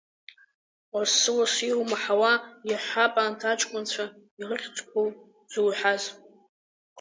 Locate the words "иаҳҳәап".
2.69-3.13